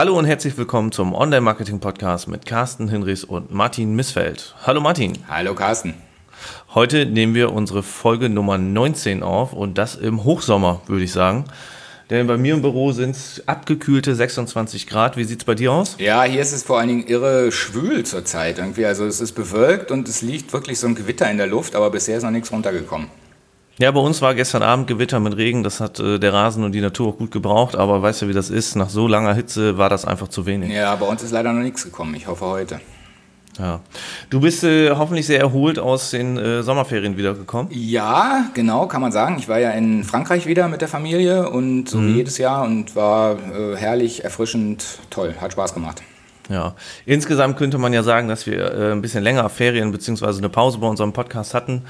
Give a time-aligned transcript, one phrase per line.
[0.00, 4.54] Hallo und herzlich willkommen zum Online-Marketing-Podcast mit Carsten Hinrichs und Martin Missfeld.
[4.66, 5.12] Hallo Martin.
[5.28, 5.92] Hallo Carsten.
[6.74, 11.44] Heute nehmen wir unsere Folge Nummer 19 auf und das im Hochsommer, würde ich sagen.
[12.08, 15.18] Denn bei mir im Büro sind es abgekühlte 26 Grad.
[15.18, 15.96] Wie sieht es bei dir aus?
[15.98, 18.86] Ja, hier ist es vor allen Dingen irre schwül zurzeit irgendwie.
[18.86, 21.90] Also es ist bewölkt und es liegt wirklich so ein Gewitter in der Luft, aber
[21.90, 23.08] bisher ist noch nichts runtergekommen.
[23.80, 25.62] Ja, bei uns war gestern Abend Gewitter mit Regen.
[25.62, 27.76] Das hat äh, der Rasen und die Natur auch gut gebraucht.
[27.76, 28.76] Aber weißt du, wie das ist?
[28.76, 30.70] Nach so langer Hitze war das einfach zu wenig.
[30.70, 32.14] Ja, bei uns ist leider noch nichts gekommen.
[32.14, 32.80] Ich hoffe heute.
[33.58, 33.80] Ja.
[34.28, 37.72] Du bist äh, hoffentlich sehr erholt aus den äh, Sommerferien wiedergekommen.
[37.72, 39.36] Ja, genau, kann man sagen.
[39.38, 42.08] Ich war ja in Frankreich wieder mit der Familie und so mhm.
[42.08, 46.02] wie jedes Jahr und war äh, herrlich, erfrischend, toll, hat Spaß gemacht.
[46.50, 46.74] Ja,
[47.06, 50.36] insgesamt könnte man ja sagen, dass wir äh, ein bisschen länger Ferien bzw.
[50.36, 51.82] eine Pause bei unserem Podcast hatten.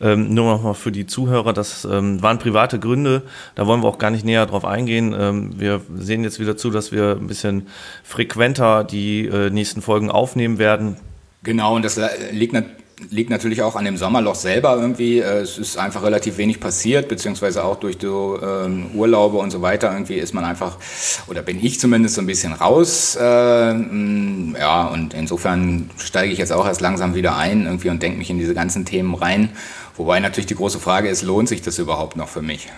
[0.00, 3.22] Ähm, nur noch mal für die Zuhörer, das ähm, waren private Gründe,
[3.56, 5.14] da wollen wir auch gar nicht näher drauf eingehen.
[5.18, 7.66] Ähm, wir sehen jetzt wieder zu, dass wir ein bisschen
[8.04, 10.96] frequenter die äh, nächsten Folgen aufnehmen werden.
[11.42, 12.00] Genau, und das
[12.32, 12.54] liegt,
[13.10, 15.20] liegt natürlich auch an dem Sommerloch selber irgendwie.
[15.20, 19.62] Äh, es ist einfach relativ wenig passiert, beziehungsweise auch durch so ähm, Urlaube und so
[19.62, 19.92] weiter.
[19.92, 20.76] Irgendwie ist man einfach,
[21.26, 23.16] oder bin ich zumindest so ein bisschen raus.
[23.16, 28.18] Äh, ja, und insofern steige ich jetzt auch erst langsam wieder ein irgendwie und denke
[28.18, 29.50] mich in diese ganzen Themen rein.
[29.96, 32.68] Wobei natürlich die große Frage ist, lohnt sich das überhaupt noch für mich?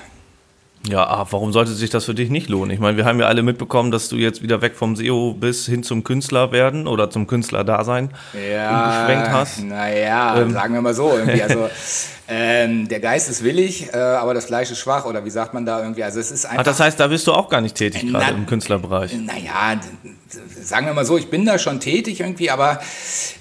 [0.88, 2.70] Ja, ah, warum sollte sich das für dich nicht lohnen?
[2.70, 5.66] Ich meine, wir haben ja alle mitbekommen, dass du jetzt wieder weg vom SEO bis
[5.66, 9.62] hin zum Künstler werden oder zum Künstler-Dasein ja, geschwenkt hast.
[9.62, 10.52] Naja, ähm.
[10.52, 11.12] sagen wir mal so.
[11.14, 11.42] Irgendwie.
[11.42, 11.68] Also,
[12.28, 15.66] ähm, der Geist ist willig, äh, aber das Fleisch ist schwach oder wie sagt man
[15.66, 16.02] da irgendwie?
[16.02, 16.60] Also es ist einfach.
[16.60, 19.12] Ach, das heißt, da bist du auch gar nicht tätig gerade im Künstlerbereich.
[19.12, 19.78] Naja,
[20.62, 22.80] sagen wir mal so, ich bin da schon tätig irgendwie, aber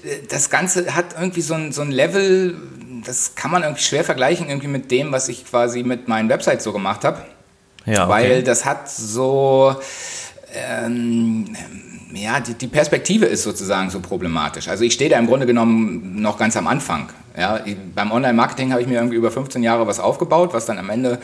[0.04, 2.58] äh, das Ganze hat irgendwie so ein, so ein Level,
[3.06, 6.64] das kann man irgendwie schwer vergleichen irgendwie mit dem, was ich quasi mit meinen Websites
[6.64, 7.24] so gemacht habe.
[7.86, 8.10] Ja, okay.
[8.10, 9.76] Weil das hat so,
[10.54, 11.56] ähm,
[12.14, 14.68] ja, die, die, Perspektive ist sozusagen so problematisch.
[14.68, 17.10] Also ich stehe da im Grunde genommen noch ganz am Anfang.
[17.38, 17.60] Ja,
[17.96, 21.20] beim Online-Marketing habe ich mir irgendwie über 15 Jahre was aufgebaut, was dann am Ende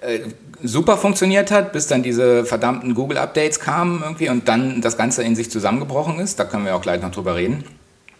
[0.00, 0.20] äh,
[0.62, 5.36] super funktioniert hat, bis dann diese verdammten Google-Updates kamen irgendwie und dann das Ganze in
[5.36, 6.38] sich zusammengebrochen ist.
[6.38, 7.64] Da können wir auch gleich noch drüber reden.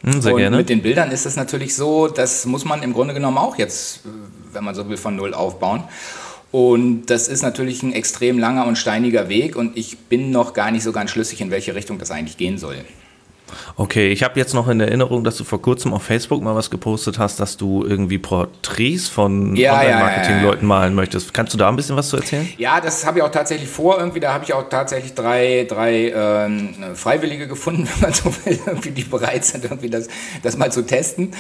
[0.03, 0.57] Hm, sehr und gerne.
[0.57, 4.01] mit den Bildern ist es natürlich so, das muss man im Grunde genommen auch jetzt,
[4.53, 5.85] wenn man so will, von Null aufbauen.
[6.53, 10.71] Und das ist natürlich ein extrem langer und steiniger Weg und ich bin noch gar
[10.71, 12.77] nicht so ganz schlüssig, in welche Richtung das eigentlich gehen soll.
[13.77, 16.71] Okay, ich habe jetzt noch in Erinnerung, dass du vor kurzem auf Facebook mal was
[16.71, 21.33] gepostet hast, dass du irgendwie Porträts von ja, Online-Marketing-Leuten ja, ja, malen möchtest.
[21.35, 22.49] Kannst du da ein bisschen was zu erzählen?
[22.59, 23.99] Ja, das habe ich auch tatsächlich vor.
[23.99, 28.59] Irgendwie, da habe ich auch tatsächlich drei, drei ähm, Freiwillige gefunden, wenn man so will,
[28.67, 30.09] irgendwie, die bereit sind, irgendwie das,
[30.43, 31.33] das mal zu testen.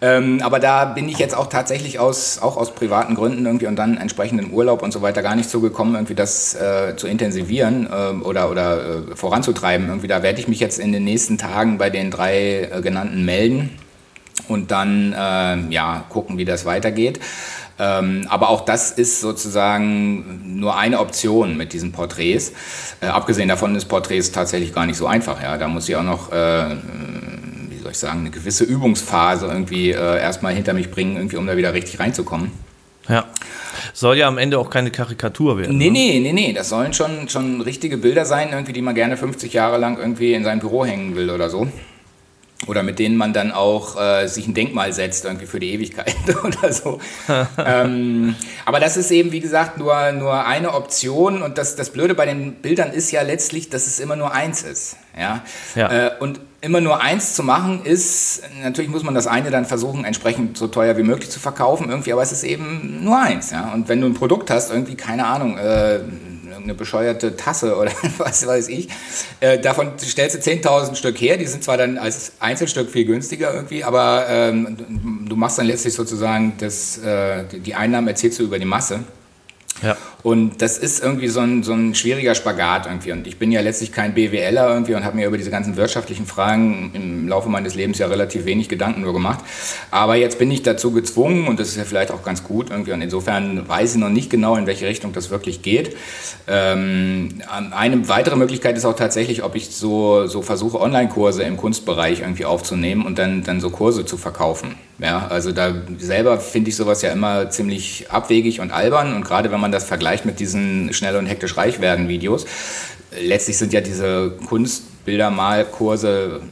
[0.00, 3.76] Ähm, aber da bin ich jetzt auch tatsächlich aus, auch aus privaten Gründen irgendwie und
[3.76, 7.86] dann entsprechenden Urlaub und so weiter gar nicht so gekommen, irgendwie das äh, zu intensivieren
[7.86, 9.88] äh, oder, oder äh, voranzutreiben.
[9.88, 12.80] Irgendwie, da werde ich mich jetzt in den nächsten Tagen Tagen bei den drei äh,
[12.80, 13.70] genannten melden
[14.48, 17.20] und dann äh, ja, gucken, wie das weitergeht.
[17.78, 22.52] Ähm, aber auch das ist sozusagen nur eine Option mit diesen Porträts.
[23.00, 25.42] Äh, abgesehen davon ist Porträts tatsächlich gar nicht so einfach.
[25.42, 25.56] Ja.
[25.56, 26.76] Da muss ich auch noch, äh,
[27.70, 31.46] wie soll ich sagen, eine gewisse Übungsphase irgendwie äh, erstmal hinter mich bringen, irgendwie, um
[31.46, 32.50] da wieder richtig reinzukommen.
[33.08, 33.26] Ja.
[33.92, 35.76] Soll ja am Ende auch keine Karikatur werden.
[35.76, 35.92] Nee, ne?
[35.92, 36.52] nee, nee, nee.
[36.52, 40.34] Das sollen schon, schon richtige Bilder sein, irgendwie, die man gerne 50 Jahre lang irgendwie
[40.34, 41.66] in sein Büro hängen will oder so.
[42.66, 46.14] Oder mit denen man dann auch äh, sich ein Denkmal setzt, irgendwie für die Ewigkeit
[46.44, 47.00] oder so.
[47.58, 48.34] ähm,
[48.66, 51.42] aber das ist eben, wie gesagt, nur, nur eine Option.
[51.42, 54.62] Und das, das Blöde bei den Bildern ist ja letztlich, dass es immer nur eins
[54.62, 54.96] ist.
[55.18, 55.42] Ja?
[55.74, 56.08] ja.
[56.08, 60.04] Äh, und immer nur eins zu machen ist, natürlich muss man das eine dann versuchen,
[60.04, 63.50] entsprechend so teuer wie möglich zu verkaufen, irgendwie, aber es ist eben nur eins.
[63.50, 63.72] Ja?
[63.72, 66.00] Und wenn du ein Produkt hast, irgendwie, keine Ahnung, äh,
[66.62, 68.88] eine bescheuerte Tasse oder was weiß ich,
[69.40, 73.52] äh, davon stellst du 10.000 Stück her, die sind zwar dann als Einzelstück viel günstiger
[73.54, 78.58] irgendwie, aber ähm, du machst dann letztlich sozusagen das, äh, die Einnahmen erzählst du über
[78.58, 79.00] die Masse.
[79.82, 79.96] Ja.
[80.22, 83.12] Und das ist irgendwie so ein, so ein schwieriger Spagat irgendwie.
[83.12, 86.26] Und ich bin ja letztlich kein BWLer irgendwie und habe mir über diese ganzen wirtschaftlichen
[86.26, 89.40] Fragen im Laufe meines Lebens ja relativ wenig Gedanken nur gemacht.
[89.90, 92.92] Aber jetzt bin ich dazu gezwungen und das ist ja vielleicht auch ganz gut irgendwie.
[92.92, 95.96] Und insofern weiß ich noch nicht genau, in welche Richtung das wirklich geht.
[96.46, 102.20] Ähm, eine weitere Möglichkeit ist auch tatsächlich, ob ich so, so versuche, Online-Kurse im Kunstbereich
[102.20, 104.74] irgendwie aufzunehmen und dann, dann so Kurse zu verkaufen.
[105.00, 109.14] Ja, also da selber finde ich sowas ja immer ziemlich abwegig und albern.
[109.14, 112.44] Und gerade wenn man das vergleicht, mit diesen schnell und hektisch reich werden Videos.
[113.18, 116.42] Letztlich sind ja diese Kunstbildermalkurse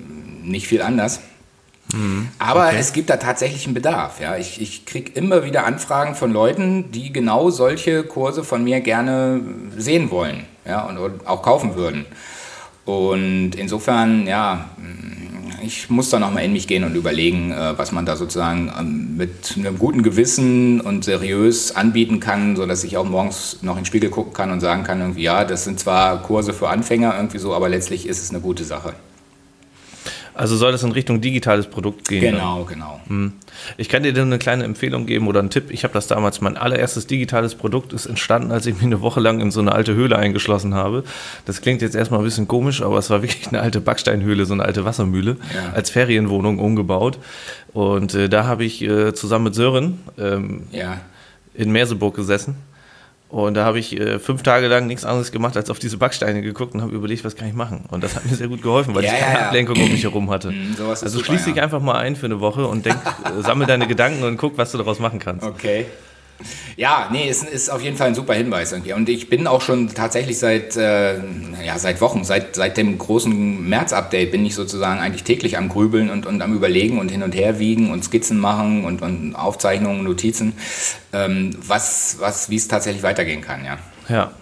[0.43, 1.21] nicht viel anders.
[1.93, 2.77] Mhm, Aber okay.
[2.79, 4.21] es gibt da tatsächlich einen Bedarf.
[4.21, 4.37] Ja.
[4.37, 9.41] Ich, ich kriege immer wieder Anfragen von Leuten, die genau solche Kurse von mir gerne
[9.77, 12.07] sehen wollen ja, und, und auch kaufen würden.
[12.85, 14.71] Und insofern, ja,
[15.63, 19.17] ich muss da nochmal in mich gehen und überlegen, äh, was man da sozusagen ähm,
[19.17, 23.87] mit einem guten Gewissen und seriös anbieten kann, sodass ich auch morgens noch in den
[23.87, 27.39] Spiegel gucken kann und sagen kann, irgendwie, ja, das sind zwar Kurse für Anfänger irgendwie
[27.39, 28.95] so, aber letztlich ist es eine gute Sache.
[30.39, 32.21] Also soll das in Richtung digitales Produkt gehen?
[32.21, 32.75] Genau, dann?
[32.75, 33.01] genau.
[33.09, 33.33] Hm.
[33.77, 35.73] Ich kann dir dann eine kleine Empfehlung geben oder einen Tipp.
[35.73, 39.19] Ich habe das damals, mein allererstes digitales Produkt ist entstanden, als ich mich eine Woche
[39.19, 41.03] lang in so eine alte Höhle eingeschlossen habe.
[41.45, 44.55] Das klingt jetzt erstmal ein bisschen komisch, aber es war wirklich eine alte Backsteinhöhle, so
[44.55, 45.73] eine alte Wassermühle, ja.
[45.75, 47.19] als Ferienwohnung umgebaut.
[47.73, 51.01] Und äh, da habe ich äh, zusammen mit Sören ähm, ja.
[51.53, 52.55] in Merseburg gesessen
[53.29, 56.41] und da habe ich äh, fünf Tage lang nichts anderes gemacht, als auf diese Backsteine
[56.41, 57.85] geguckt und habe überlegt, was kann ich machen.
[57.91, 60.03] Und das hat mir sehr gut geholfen, weil ja, ich keine ja, Ablenkung um mich
[60.03, 60.51] herum hatte.
[60.51, 63.67] Mhm, also super, schließ dich einfach mal ein für eine Woche und denk, äh, sammel
[63.67, 65.47] deine Gedanken und guck, was du daraus machen kannst.
[65.47, 65.87] Okay.
[66.77, 68.93] Ja, nee, es ist auf jeden Fall ein super Hinweis irgendwie.
[68.93, 71.17] Und ich bin auch schon tatsächlich seit, äh,
[71.65, 76.11] ja, seit Wochen, seit, seit dem großen März-Update bin ich sozusagen eigentlich täglich am Grübeln
[76.11, 80.05] und, und am Überlegen und hin und her wiegen und Skizzen machen und, und Aufzeichnungen,
[80.05, 80.53] Notizen,
[81.13, 83.79] ähm, was, was, wie es tatsächlich weitergehen kann, ja.
[84.09, 84.33] Ja,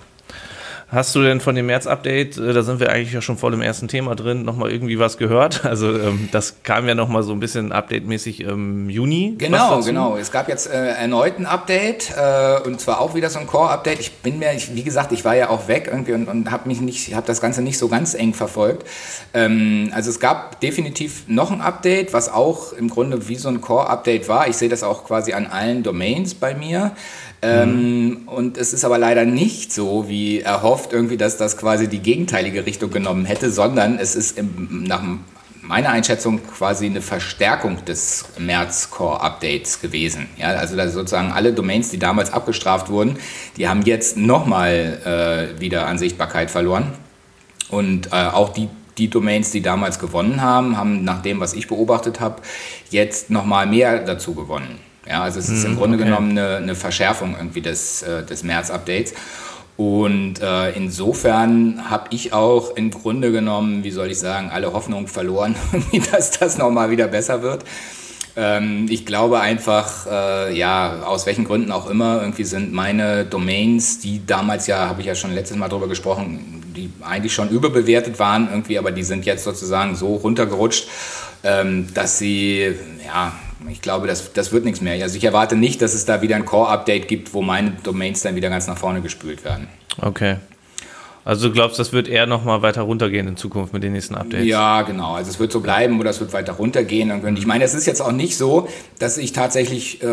[0.88, 3.61] Hast du denn von dem März-Update, äh, da sind wir eigentlich ja schon voll im
[3.61, 5.65] ersten Thema drin, nochmal irgendwie was gehört?
[5.77, 9.35] Also ähm, das kam ja nochmal so ein bisschen update-mäßig im Juni.
[9.37, 10.17] Genau, genau.
[10.17, 13.99] Es gab jetzt äh, erneut ein Update äh, und zwar auch wieder so ein Core-Update.
[14.00, 16.69] Ich bin mir, ich, wie gesagt, ich war ja auch weg irgendwie und, und habe
[16.69, 18.87] mich nicht, habe das Ganze nicht so ganz eng verfolgt.
[19.35, 23.61] Ähm, also es gab definitiv noch ein Update, was auch im Grunde wie so ein
[23.61, 24.49] Core-Update war.
[24.49, 26.93] Ich sehe das auch quasi an allen Domains bei mir.
[27.43, 32.00] Ähm, und es ist aber leider nicht so, wie erhofft, irgendwie, dass das quasi die
[32.00, 35.03] gegenteilige Richtung genommen hätte, sondern es ist im, nach
[35.62, 40.29] meiner Einschätzung quasi eine Verstärkung des März Core Updates gewesen.
[40.37, 43.19] Ja, also sozusagen alle Domains, die damals abgestraft wurden,
[43.56, 46.93] die haben jetzt nochmal äh, wieder an Sichtbarkeit verloren.
[47.69, 51.67] Und äh, auch die, die Domains, die damals gewonnen haben, haben nach dem, was ich
[51.67, 52.43] beobachtet habe,
[52.91, 54.79] jetzt nochmal mehr dazu gewonnen.
[55.08, 56.06] Ja, also es ist im hm, Grunde okay.
[56.06, 59.14] genommen eine, eine, Verschärfung irgendwie des, äh, des März-Updates.
[59.76, 65.06] Und äh, insofern habe ich auch im Grunde genommen, wie soll ich sagen, alle Hoffnung
[65.06, 65.55] verloren,
[66.12, 67.64] dass das nochmal wieder besser wird.
[68.37, 73.99] Ähm, ich glaube einfach, äh, ja, aus welchen Gründen auch immer, irgendwie sind meine Domains,
[73.99, 78.19] die damals ja, habe ich ja schon letztes Mal drüber gesprochen, die eigentlich schon überbewertet
[78.19, 80.88] waren irgendwie, aber die sind jetzt sozusagen so runtergerutscht,
[81.44, 82.75] ähm, dass sie,
[83.05, 83.32] ja,
[83.70, 85.02] ich glaube, das, das wird nichts mehr.
[85.02, 88.36] Also ich erwarte nicht, dass es da wieder ein Core-Update gibt, wo meine Domains dann
[88.36, 89.68] wieder ganz nach vorne gespült werden.
[90.00, 90.36] Okay.
[91.26, 94.14] Also du glaubst, das wird eher noch mal weiter runtergehen in Zukunft mit den nächsten
[94.14, 94.46] Updates?
[94.46, 95.14] Ja, genau.
[95.14, 97.10] Also es wird so bleiben oder es wird weiter runtergehen.
[97.10, 98.68] Und ich meine, es ist jetzt auch nicht so,
[99.00, 100.06] dass ich tatsächlich äh,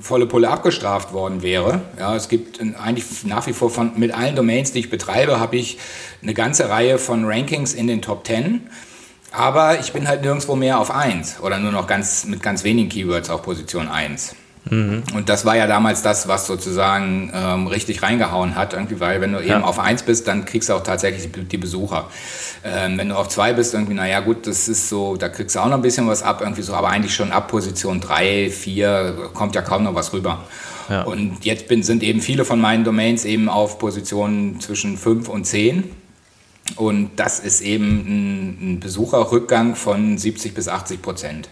[0.00, 1.82] volle Pulle abgestraft worden wäre.
[1.98, 5.56] Ja, es gibt eigentlich nach wie vor von, mit allen Domains, die ich betreibe, habe
[5.56, 5.76] ich
[6.22, 8.62] eine ganze Reihe von Rankings in den Top 10.
[9.36, 12.88] Aber ich bin halt nirgendwo mehr auf 1 oder nur noch ganz, mit ganz wenigen
[12.88, 14.36] Keywords auf Position 1.
[14.70, 15.02] Mhm.
[15.14, 19.32] Und das war ja damals das, was sozusagen ähm, richtig reingehauen hat, irgendwie, weil wenn
[19.32, 19.56] du ja.
[19.56, 22.08] eben auf 1 bist, dann kriegst du auch tatsächlich die, Besucher.
[22.64, 25.60] Ähm, wenn du auf 2 bist, irgendwie, naja gut, das ist so, da kriegst du
[25.60, 29.30] auch noch ein bisschen was ab, irgendwie so, aber eigentlich schon ab Position 3, 4
[29.34, 30.44] kommt ja kaum noch was rüber.
[30.88, 31.02] Ja.
[31.02, 35.44] Und jetzt bin, sind eben viele von meinen Domains eben auf Positionen zwischen 5 und
[35.44, 36.03] 10.
[36.76, 41.48] Und das ist eben ein, ein Besucherrückgang von 70 bis 80 Prozent.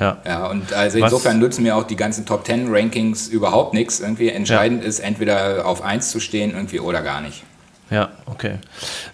[0.00, 0.22] Ja.
[0.24, 0.46] ja.
[0.46, 1.42] Und also insofern Was?
[1.42, 4.00] nutzen mir auch die ganzen Top 10 Rankings überhaupt nichts.
[4.00, 4.88] Irgendwie entscheidend ja.
[4.88, 7.44] ist, entweder auf 1 zu stehen irgendwie oder gar nicht.
[7.92, 8.54] Ja, okay.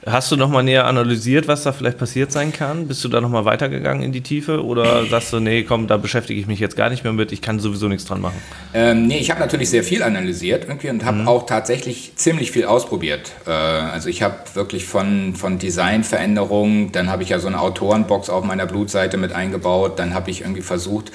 [0.07, 2.87] Hast du nochmal näher analysiert, was da vielleicht passiert sein kann?
[2.87, 6.41] Bist du da nochmal weitergegangen in die Tiefe oder sagst du, nee, komm, da beschäftige
[6.41, 8.41] ich mich jetzt gar nicht mehr mit, ich kann sowieso nichts dran machen?
[8.73, 11.29] Ähm, nee, ich habe natürlich sehr viel analysiert irgendwie und habe mhm.
[11.29, 13.33] auch tatsächlich ziemlich viel ausprobiert.
[13.49, 18.31] Äh, also ich habe wirklich von, von Designveränderungen, dann habe ich ja so eine Autorenbox
[18.31, 21.11] auf meiner Blutseite mit eingebaut, dann habe ich irgendwie versucht,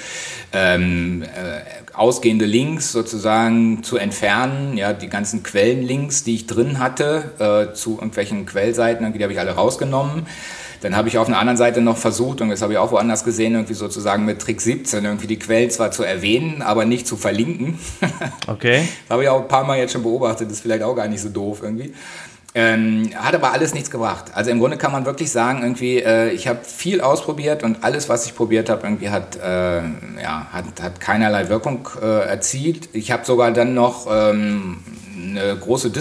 [0.52, 1.28] ähm, äh,
[1.94, 7.96] ausgehende Links sozusagen zu entfernen, ja, die ganzen Quellenlinks, die ich drin hatte, äh, zu
[7.96, 10.26] irgendwelchen Quellseiten, die habe ich alle rausgenommen.
[10.82, 13.24] Dann habe ich auf einer anderen Seite noch versucht, und das habe ich auch woanders
[13.24, 17.16] gesehen, irgendwie sozusagen mit Trick 17 irgendwie die Quellen zwar zu erwähnen, aber nicht zu
[17.16, 17.80] verlinken.
[18.48, 18.88] Okay.
[19.08, 21.08] das habe ich auch ein paar Mal jetzt schon beobachtet, das ist vielleicht auch gar
[21.08, 21.94] nicht so doof irgendwie.
[22.56, 24.26] Ähm, hat aber alles nichts gebracht.
[24.36, 28.10] Also im Grunde kann man wirklich sagen, irgendwie, äh, ich habe viel ausprobiert und alles,
[28.10, 29.78] was ich probiert habe, irgendwie hat, äh,
[30.22, 32.90] ja, hat, hat keinerlei Wirkung äh, erzielt.
[32.94, 34.78] Ich habe sogar dann noch ähm,
[35.18, 35.92] eine große äh,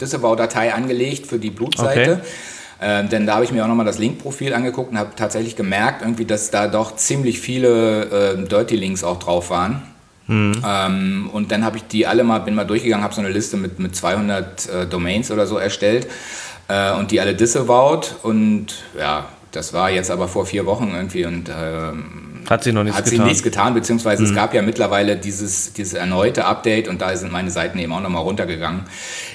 [0.00, 2.12] Disavow-Datei angelegt für die Blutseite.
[2.12, 2.22] Okay.
[2.82, 6.00] Ähm, denn da habe ich mir auch nochmal das Link-Profil angeguckt und habe tatsächlich gemerkt,
[6.00, 8.04] irgendwie, dass da doch ziemlich viele
[8.38, 9.82] äh, Dirty Links auch drauf waren.
[10.30, 10.62] Mhm.
[10.64, 13.56] Ähm, und dann habe ich die alle mal, bin mal durchgegangen, habe so eine Liste
[13.56, 16.06] mit, mit 200 äh, Domains oder so erstellt.
[16.68, 21.24] äh, und die alle disavowed und ja, das war jetzt aber vor vier Wochen irgendwie
[21.24, 23.18] und ähm, hat sie noch nichts hat getan.
[23.18, 24.28] Hat sie nichts getan, beziehungsweise mhm.
[24.28, 28.00] es gab ja mittlerweile dieses, dieses erneute Update und da sind meine Seiten eben auch
[28.00, 28.82] nochmal runtergegangen.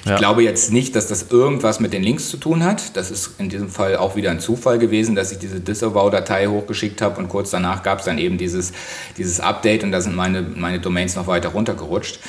[0.04, 0.16] Ich ja.
[0.16, 2.96] glaube jetzt nicht, dass das irgendwas mit den Links zu tun hat.
[2.96, 7.02] Das ist in diesem Fall auch wieder ein Zufall gewesen, dass ich diese Disavow-Datei hochgeschickt
[7.02, 8.72] habe und kurz danach gab es dann eben dieses,
[9.16, 12.20] dieses Update und da sind meine, meine Domains noch weiter runtergerutscht.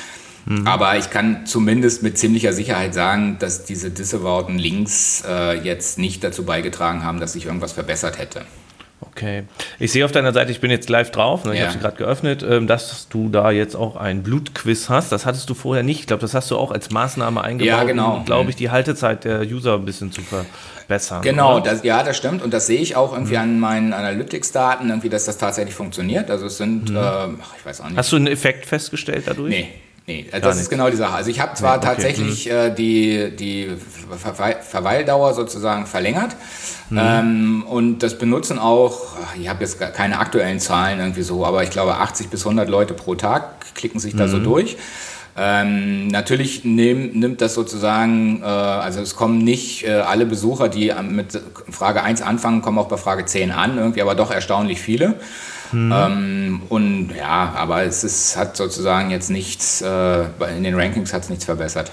[0.46, 0.66] Mhm.
[0.66, 6.24] Aber ich kann zumindest mit ziemlicher Sicherheit sagen, dass diese disavowten Links äh, jetzt nicht
[6.24, 8.42] dazu beigetragen haben, dass sich irgendwas verbessert hätte.
[9.00, 9.44] Okay.
[9.78, 11.66] Ich sehe auf deiner Seite, ich bin jetzt live drauf, ne, ich ja.
[11.66, 15.12] habe sie gerade geöffnet, ähm, dass du da jetzt auch ein Blutquiz hast.
[15.12, 16.00] Das hattest du vorher nicht.
[16.00, 18.16] Ich glaube, das hast du auch als Maßnahme eingebaut, ja, genau.
[18.16, 21.22] um, glaube ich, die Haltezeit der User ein bisschen zu verbessern.
[21.22, 22.42] Genau, das, ja, das stimmt.
[22.42, 23.42] Und das sehe ich auch irgendwie mhm.
[23.42, 26.30] an meinen Analytics-Daten, irgendwie, dass das tatsächlich funktioniert.
[26.30, 26.96] Also es sind, mhm.
[26.96, 27.26] äh,
[27.58, 27.96] ich weiß auch nicht.
[27.98, 29.50] Hast du einen Effekt festgestellt dadurch?
[29.50, 29.68] Nee.
[30.08, 31.12] Nee, das ist genau die Sache.
[31.12, 31.86] Also ich habe zwar nee, okay.
[31.86, 32.52] tatsächlich mhm.
[32.52, 33.68] äh, die, die
[34.62, 36.34] Verweildauer sozusagen verlängert
[36.88, 36.98] mhm.
[36.98, 39.02] ähm, und das benutzen auch,
[39.38, 42.94] ich habe jetzt keine aktuellen Zahlen irgendwie so, aber ich glaube 80 bis 100 Leute
[42.94, 44.30] pro Tag klicken sich da mhm.
[44.30, 44.78] so durch.
[45.36, 50.90] Ähm, natürlich nehm, nimmt das sozusagen, äh, also es kommen nicht äh, alle Besucher, die
[51.06, 51.38] mit
[51.70, 55.16] Frage 1 anfangen, kommen auch bei Frage 10 an, irgendwie aber doch erstaunlich viele.
[55.72, 55.92] Mhm.
[55.92, 60.24] Ähm, und ja, aber es ist, hat sozusagen jetzt nichts, äh,
[60.56, 61.92] in den Rankings hat es nichts verbessert.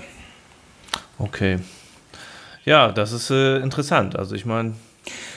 [1.18, 1.60] Okay.
[2.66, 4.18] Ja, das ist äh, interessant.
[4.18, 4.74] Also ich meine,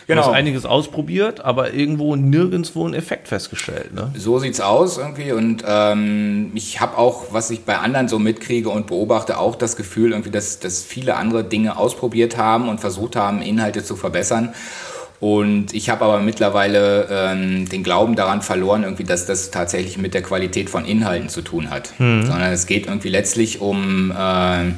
[0.08, 0.22] Genau.
[0.22, 3.92] Du hast einiges ausprobiert, aber irgendwo nirgendwo einen Effekt festgestellt.
[3.92, 4.10] Ne?
[4.16, 5.32] So sieht's aus irgendwie.
[5.32, 9.76] Und ähm, ich habe auch, was ich bei anderen so mitkriege und beobachte, auch das
[9.76, 14.54] Gefühl, irgendwie, dass, dass viele andere Dinge ausprobiert haben und versucht haben, Inhalte zu verbessern.
[15.20, 20.14] Und ich habe aber mittlerweile ähm, den Glauben daran verloren, irgendwie, dass das tatsächlich mit
[20.14, 21.92] der Qualität von Inhalten zu tun hat.
[21.98, 22.24] Mhm.
[22.24, 24.74] Sondern es geht irgendwie letztlich um, äh, ja,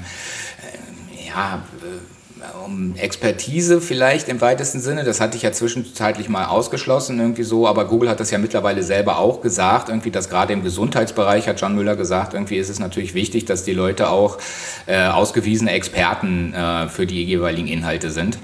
[1.82, 5.04] äh, um Expertise vielleicht im weitesten Sinne.
[5.04, 8.82] Das hatte ich ja zwischenzeitlich mal ausgeschlossen irgendwie so, aber Google hat das ja mittlerweile
[8.82, 12.78] selber auch gesagt, irgendwie, dass gerade im Gesundheitsbereich, hat John Müller gesagt, irgendwie ist es
[12.78, 14.38] natürlich wichtig, dass die Leute auch
[14.86, 18.38] äh, ausgewiesene Experten äh, für die jeweiligen Inhalte sind.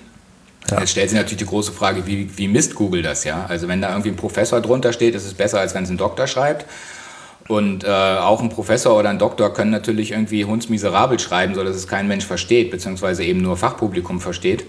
[0.71, 0.81] Ja.
[0.81, 3.47] Jetzt stellt sich natürlich die große Frage, wie, wie misst Google das, ja?
[3.49, 5.97] Also wenn da irgendwie ein Professor drunter steht, ist es besser, als wenn es ein
[5.97, 6.67] Doktor schreibt.
[7.49, 11.87] Und äh, auch ein Professor oder ein Doktor können natürlich irgendwie hundsmiserabel schreiben, sodass es
[11.87, 14.65] kein Mensch versteht, beziehungsweise eben nur Fachpublikum versteht.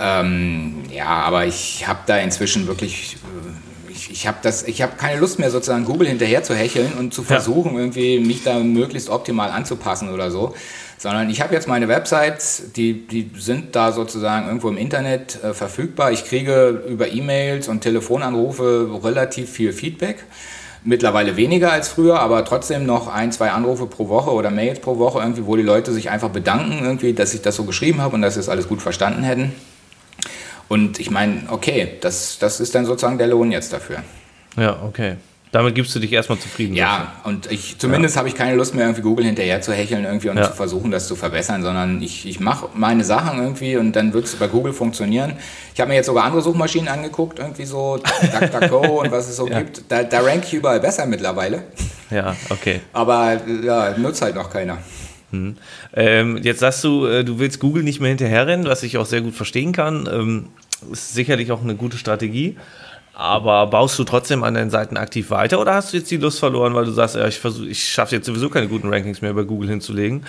[0.00, 3.16] Ähm, ja, aber ich habe da inzwischen wirklich,
[3.86, 7.22] äh, ich, ich habe hab keine Lust mehr sozusagen Google hinterher zu hecheln und zu
[7.22, 7.80] versuchen, ja.
[7.80, 10.54] irgendwie mich da möglichst optimal anzupassen oder so
[11.00, 15.54] sondern ich habe jetzt meine Websites, die, die sind da sozusagen irgendwo im Internet äh,
[15.54, 16.12] verfügbar.
[16.12, 20.24] Ich kriege über E-Mails und Telefonanrufe relativ viel Feedback.
[20.84, 24.98] Mittlerweile weniger als früher, aber trotzdem noch ein, zwei Anrufe pro Woche oder Mails pro
[24.98, 28.14] Woche, irgendwie, wo die Leute sich einfach bedanken, irgendwie, dass ich das so geschrieben habe
[28.16, 29.54] und dass sie es alles gut verstanden hätten.
[30.68, 34.02] Und ich meine, okay, das, das ist dann sozusagen der Lohn jetzt dafür.
[34.58, 35.16] Ja, okay.
[35.52, 36.74] Damit gibst du dich erstmal zufrieden.
[36.74, 38.20] Ja, und ich zumindest ja.
[38.20, 40.44] habe ich keine Lust mehr, irgendwie Google hinterher zu hecheln irgendwie und ja.
[40.44, 44.26] zu versuchen, das zu verbessern, sondern ich, ich mache meine Sachen irgendwie und dann wird
[44.26, 45.32] es bei Google funktionieren.
[45.74, 49.48] Ich habe mir jetzt sogar andere Suchmaschinen angeguckt, irgendwie so DuckDuckGo und was es so
[49.48, 49.58] ja.
[49.58, 49.82] gibt.
[49.88, 51.64] Da, da rank ich überall besser mittlerweile.
[52.10, 52.80] Ja, okay.
[52.92, 54.78] Aber ja, nutzt halt noch keiner.
[55.32, 55.56] Hm.
[55.94, 59.20] Ähm, jetzt sagst du, äh, du willst Google nicht mehr hinterherrennen, was ich auch sehr
[59.20, 60.08] gut verstehen kann.
[60.12, 60.48] Ähm,
[60.92, 62.56] ist sicherlich auch eine gute Strategie.
[63.20, 66.38] Aber baust du trotzdem an deinen Seiten aktiv weiter oder hast du jetzt die Lust
[66.38, 69.34] verloren, weil du sagst, ja, ich, versuch, ich schaffe jetzt sowieso keine guten Rankings mehr
[69.34, 70.24] bei Google hinzulegen?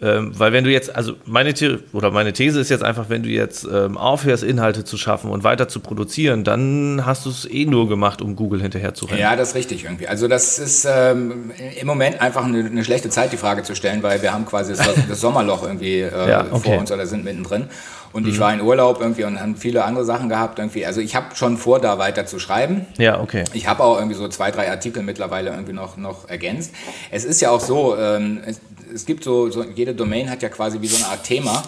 [0.00, 3.24] Ähm, weil wenn du jetzt, also meine The oder meine These ist jetzt einfach, wenn
[3.24, 7.50] du jetzt ähm, aufhörst, Inhalte zu schaffen und weiter zu produzieren, dann hast du es
[7.50, 9.18] eh nur gemacht, um Google hinterher zu rennen.
[9.18, 10.06] Ja, das ist richtig irgendwie.
[10.06, 14.04] Also das ist ähm, im Moment einfach eine, eine, schlechte Zeit, die Frage zu stellen,
[14.04, 16.70] weil wir haben quasi das, das Sommerloch irgendwie äh, ja, okay.
[16.70, 17.68] vor uns oder sind mittendrin.
[18.12, 18.30] Und mhm.
[18.30, 20.84] ich war in Urlaub irgendwie und habe viele andere Sachen gehabt irgendwie.
[20.84, 22.86] Also ich habe schon vor, da weiter zu schreiben.
[22.98, 23.44] Ja, okay.
[23.52, 26.74] Ich habe auch irgendwie so zwei, drei Artikel mittlerweile irgendwie noch, noch ergänzt.
[27.10, 28.60] Es ist ja auch so, ähm, es,
[28.92, 31.62] es, gibt so, so, jede Domain hat ja quasi wie so eine Art Thema.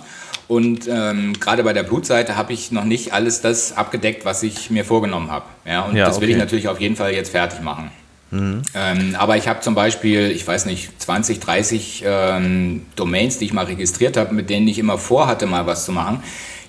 [0.48, 4.70] Und ähm, gerade bei der Blutseite habe ich noch nicht alles das abgedeckt, was ich
[4.70, 5.46] mir vorgenommen habe.
[5.64, 6.32] Ja, und ja, das will okay.
[6.32, 7.90] ich natürlich auf jeden Fall jetzt fertig machen.
[8.32, 8.62] Mhm.
[8.74, 13.52] Ähm, aber ich habe zum Beispiel, ich weiß nicht, 20, 30 ähm, Domains, die ich
[13.52, 16.22] mal registriert habe, mit denen ich immer vorhatte, mal was zu machen,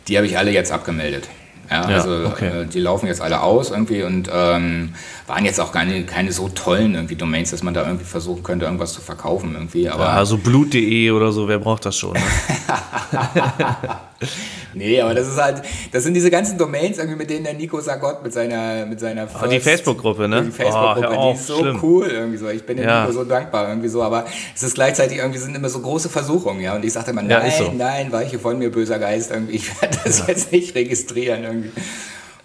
[0.10, 1.30] die habe ich alle jetzt abgemeldet.
[1.72, 2.64] Ja, ja, also okay.
[2.64, 4.94] äh, die laufen jetzt alle aus irgendwie und ähm,
[5.26, 8.66] waren jetzt auch keine, keine so tollen irgendwie Domains, dass man da irgendwie versuchen könnte,
[8.66, 9.88] irgendwas zu verkaufen irgendwie.
[9.88, 12.14] Aber ja, also blut.de oder so, wer braucht das schon?
[12.14, 12.20] Ne?
[14.74, 15.62] Nee, aber das ist halt,
[15.92, 19.28] das sind diese ganzen Domains, irgendwie, mit denen der Nico Sagott mit seiner, mit seiner
[19.28, 20.44] First, oh, Die Facebook-Gruppe, ne?
[20.44, 21.80] Die Facebook-Gruppe, oh, die ist so schlimm.
[21.82, 22.50] cool irgendwie so.
[22.50, 23.02] Ich bin dem ja.
[23.02, 24.26] Nico so dankbar irgendwie so, aber
[24.56, 26.76] es ist gleichzeitig irgendwie sind immer so große Versuchungen, ja.
[26.76, 27.72] Und ich sagte immer, nein, ja, so.
[27.72, 30.26] nein, weiche von mir, böser Geist, irgendwie, ich werde das ja.
[30.28, 31.72] jetzt nicht registrieren irgendwie.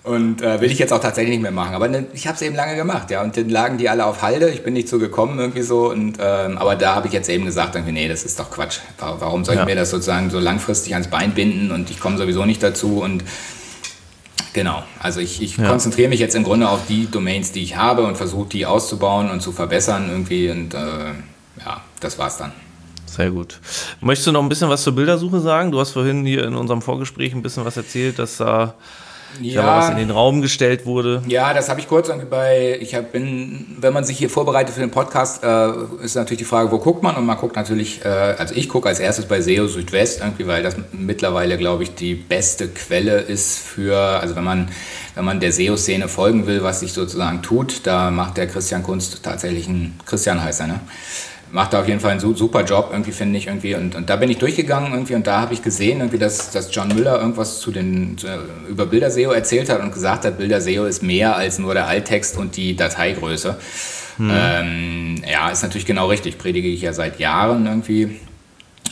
[0.09, 1.75] Und äh, will ich jetzt auch tatsächlich nicht mehr machen.
[1.75, 3.23] Aber ne, ich habe es eben lange gemacht, ja.
[3.23, 4.49] Und dann lagen die alle auf Halde.
[4.49, 5.91] Ich bin nicht so gekommen irgendwie so.
[5.91, 8.79] Und, ähm, aber da habe ich jetzt eben gesagt, irgendwie, nee, das ist doch Quatsch.
[8.99, 9.67] Warum soll ich ja.
[9.67, 13.23] mir das sozusagen so langfristig ans Bein binden und ich komme sowieso nicht dazu und
[14.55, 15.69] Genau, also ich, ich ja.
[15.69, 19.31] konzentriere mich jetzt im Grunde auf die Domains, die ich habe und versuche die auszubauen
[19.31, 22.53] und zu verbessern irgendwie und äh, ja, das war's dann.
[23.07, 23.61] Sehr gut.
[24.01, 25.71] Möchtest du noch ein bisschen was zur Bildersuche sagen?
[25.71, 29.08] Du hast vorhin hier in unserem Vorgespräch ein bisschen was erzählt, dass da äh
[29.41, 31.23] ja, mal, was in den Raum gestellt wurde.
[31.27, 34.81] Ja, das habe ich kurz bei, ich hab, bin, wenn man sich hier vorbereitet für
[34.81, 35.71] den Podcast, äh,
[36.03, 37.17] ist natürlich die Frage, wo guckt man?
[37.17, 40.63] Und man guckt natürlich, äh, also ich gucke als erstes bei SEO Südwest irgendwie, weil
[40.63, 44.69] das mittlerweile, glaube ich, die beste Quelle ist für, also wenn man,
[45.15, 49.23] wenn man der SEO-Szene folgen will, was sich sozusagen tut, da macht der Christian Kunst
[49.23, 50.81] tatsächlich einen, Christian heißt er, ne?
[51.53, 53.75] Macht da auf jeden Fall einen super Job, irgendwie finde ich irgendwie.
[53.75, 56.75] Und, und da bin ich durchgegangen irgendwie und da habe ich gesehen, irgendwie, dass, dass
[56.75, 58.27] John Müller irgendwas zu den, zu,
[58.69, 62.57] über Bilderseo erzählt hat und gesagt hat, Bilderseo ist mehr als nur der Alttext und
[62.57, 63.57] die Dateigröße.
[64.19, 64.31] Hm.
[64.33, 66.39] Ähm, ja, ist natürlich genau richtig.
[66.39, 68.21] Predige ich ja seit Jahren irgendwie.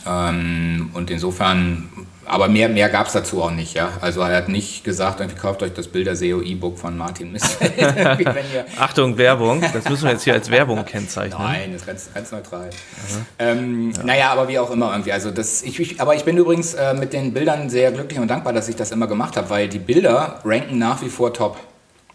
[0.05, 1.89] Ähm, und insofern
[2.27, 3.89] aber mehr, mehr gab es dazu auch nicht, ja.
[4.01, 7.73] Also er hat nicht gesagt, irgendwie kauft euch das Bilder-SEO-E-Book von Martin Missfeld.
[8.79, 9.61] Achtung, Werbung.
[9.61, 11.41] Das müssen wir jetzt hier als Werbung kennzeichnen.
[11.41, 12.69] Nein, das ist ganz, ganz neutral.
[13.39, 14.03] Ähm, ja.
[14.03, 15.11] Naja, aber wie auch immer irgendwie.
[15.11, 18.27] Also das, ich, ich aber ich bin übrigens äh, mit den Bildern sehr glücklich und
[18.27, 21.57] dankbar, dass ich das immer gemacht habe, weil die Bilder ranken nach wie vor top.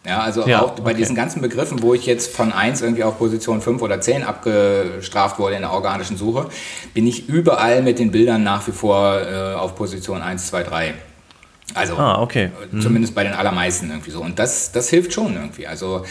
[0.05, 0.95] Ja, also ja, auch bei okay.
[0.95, 5.39] diesen ganzen Begriffen, wo ich jetzt von 1 irgendwie auf Position 5 oder 10 abgestraft
[5.39, 6.49] wurde in der organischen Suche,
[6.93, 10.95] bin ich überall mit den Bildern nach wie vor äh, auf Position 1, 2, 3.
[11.75, 12.51] Also ah, okay.
[12.71, 12.81] mhm.
[12.81, 14.21] zumindest bei den allermeisten irgendwie so.
[14.21, 15.67] Und das, das hilft schon irgendwie.
[15.67, 16.05] Also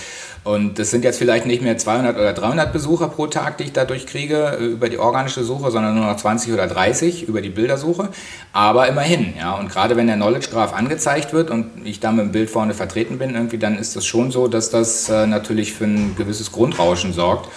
[0.43, 3.73] und das sind jetzt vielleicht nicht mehr 200 oder 300 Besucher pro Tag, die ich
[3.73, 7.49] dadurch kriege äh, über die organische Suche, sondern nur noch 20 oder 30 über die
[7.49, 8.09] Bildersuche.
[8.51, 9.53] Aber immerhin, ja.
[9.53, 12.73] Und gerade wenn der Knowledge Graph angezeigt wird und ich da mit dem Bild vorne
[12.73, 16.51] vertreten bin, irgendwie, dann ist das schon so, dass das äh, natürlich für ein gewisses
[16.51, 17.47] Grundrauschen sorgt.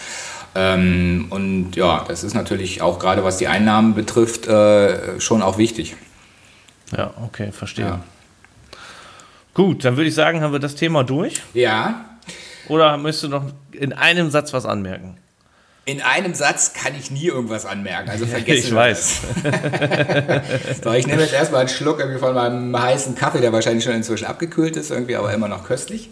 [0.55, 5.57] Ähm, und ja, das ist natürlich auch gerade was die Einnahmen betrifft, äh, schon auch
[5.57, 5.97] wichtig.
[6.95, 7.87] Ja, okay, verstehe.
[7.87, 8.01] Ja.
[9.55, 11.41] Gut, dann würde ich sagen, haben wir das Thema durch.
[11.55, 12.05] Ja.
[12.69, 15.17] Oder möchtest du noch in einem Satz was anmerken?
[15.87, 19.21] In einem Satz kann ich nie irgendwas anmerken, also vergesse Ich weiß.
[20.83, 23.93] so, ich nehme jetzt erstmal einen Schluck irgendwie von meinem heißen Kaffee, der wahrscheinlich schon
[23.93, 26.09] inzwischen abgekühlt ist, irgendwie aber immer noch köstlich.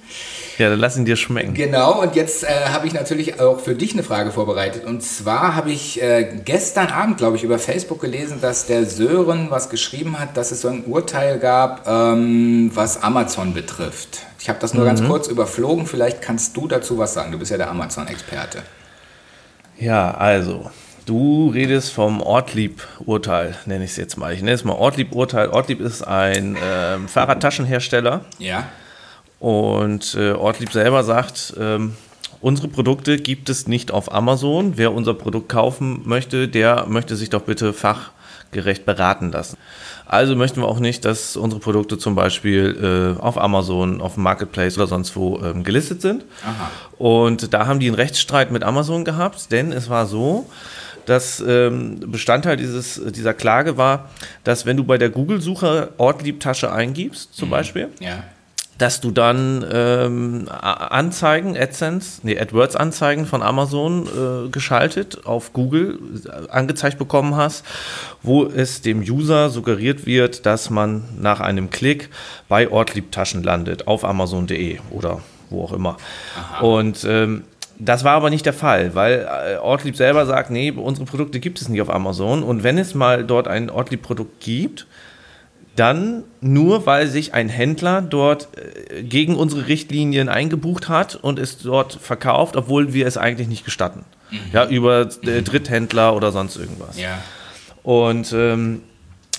[0.58, 1.54] Ja, dann lass ihn dir schmecken.
[1.54, 4.84] Genau, und jetzt äh, habe ich natürlich auch für dich eine Frage vorbereitet.
[4.84, 9.50] Und zwar habe ich äh, gestern Abend, glaube ich, über Facebook gelesen, dass der Sören
[9.50, 14.26] was geschrieben hat, dass es so ein Urteil gab, ähm, was Amazon betrifft.
[14.38, 14.88] Ich habe das nur mhm.
[14.88, 15.86] ganz kurz überflogen.
[15.86, 17.32] Vielleicht kannst du dazu was sagen.
[17.32, 18.62] Du bist ja der Amazon-Experte.
[19.78, 20.70] Ja, also,
[21.06, 24.32] du redest vom Ortlieb-Urteil, nenne ich es jetzt mal.
[24.34, 25.48] Ich nenne es mal Ortlieb-Urteil.
[25.48, 28.24] Ortlieb ist ein äh, Fahrradtaschenhersteller.
[28.38, 28.68] Ja.
[29.42, 31.96] Und äh, Ortlieb selber sagt, ähm,
[32.40, 34.74] unsere Produkte gibt es nicht auf Amazon.
[34.76, 39.56] Wer unser Produkt kaufen möchte, der möchte sich doch bitte fachgerecht beraten lassen.
[40.06, 44.22] Also möchten wir auch nicht, dass unsere Produkte zum Beispiel äh, auf Amazon, auf dem
[44.22, 46.24] Marketplace oder sonst wo ähm, gelistet sind.
[46.44, 46.70] Aha.
[46.98, 50.48] Und da haben die einen Rechtsstreit mit Amazon gehabt, denn es war so,
[51.06, 54.08] dass ähm, Bestandteil dieses, dieser Klage war,
[54.44, 57.50] dass wenn du bei der Google-Suche Ortliebtasche eingibst, zum mhm.
[57.50, 58.22] Beispiel, ja
[58.82, 66.50] dass du dann ähm, Anzeigen, AdSense, nee, AdWords-Anzeigen von Amazon äh, geschaltet auf Google äh,
[66.50, 67.64] angezeigt bekommen hast,
[68.24, 72.10] wo es dem User suggeriert wird, dass man nach einem Klick
[72.48, 75.96] bei Ortliebtaschen landet auf Amazon.de oder wo auch immer.
[76.36, 76.64] Aha.
[76.64, 77.44] Und ähm,
[77.78, 81.60] das war aber nicht der Fall, weil äh, Ortlieb selber sagt, nee, unsere Produkte gibt
[81.60, 82.42] es nicht auf Amazon.
[82.42, 84.88] Und wenn es mal dort ein Ortlieb-Produkt gibt,
[85.76, 88.48] dann nur, weil sich ein Händler dort
[88.90, 93.64] äh, gegen unsere Richtlinien eingebucht hat und es dort verkauft, obwohl wir es eigentlich nicht
[93.64, 94.04] gestatten.
[94.30, 94.38] Mhm.
[94.52, 96.98] Ja, über äh, Dritthändler oder sonst irgendwas.
[96.98, 97.18] Ja.
[97.82, 98.82] Und ähm,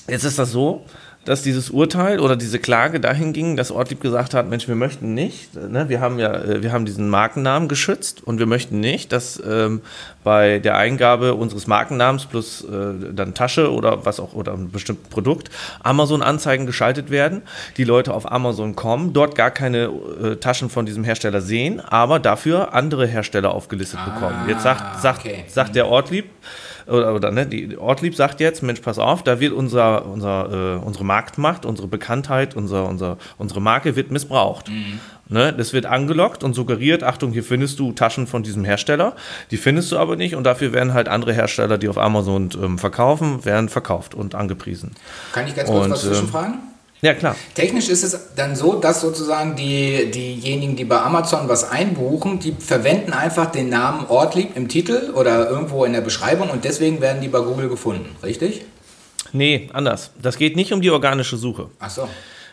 [0.08, 0.86] jetzt ist das so,
[1.25, 5.13] dass dieses Urteil oder diese Klage dahin ging, dass Ortlieb gesagt hat, Mensch, wir möchten
[5.13, 9.12] nicht, ne, wir haben ja, äh, wir haben diesen Markennamen geschützt und wir möchten nicht,
[9.12, 9.81] dass ähm,
[10.23, 15.09] bei der Eingabe unseres Markennamens plus äh, dann Tasche oder was auch oder ein bestimmtes
[15.09, 15.49] Produkt
[15.81, 17.43] Amazon-Anzeigen geschaltet werden,
[17.77, 19.89] die Leute auf Amazon kommen, dort gar keine
[20.21, 24.49] äh, Taschen von diesem Hersteller sehen, aber dafür andere Hersteller aufgelistet ah, bekommen.
[24.49, 25.45] Jetzt sagt, sagt, okay.
[25.47, 26.25] sagt der Ortlieb,
[26.88, 30.86] oder, oder ne, die Ortlieb sagt jetzt, Mensch, pass auf, da wird unser, unser, äh,
[30.86, 34.69] unsere Marktmacht, unsere Bekanntheit, unser, unser, unsere Marke wird missbraucht.
[34.69, 35.00] Mhm.
[35.30, 39.15] Ne, das wird angelockt und suggeriert, Achtung, hier findest du Taschen von diesem Hersteller.
[39.52, 42.78] Die findest du aber nicht und dafür werden halt andere Hersteller, die auf Amazon ähm,
[42.78, 44.91] verkaufen, werden verkauft und angepriesen.
[45.32, 46.56] Kann ich ganz kurz und, was zwischenfragen?
[46.56, 46.72] Äh,
[47.04, 47.36] ja, klar.
[47.54, 52.54] Technisch ist es dann so, dass sozusagen die, diejenigen, die bei Amazon was einbuchen, die
[52.58, 57.22] verwenden einfach den Namen Ortlieb im Titel oder irgendwo in der Beschreibung und deswegen werden
[57.22, 58.62] die bei Google gefunden, richtig?
[59.34, 60.12] Nee, anders.
[60.22, 61.68] Das geht nicht um die organische Suche.
[61.80, 62.08] Ach so.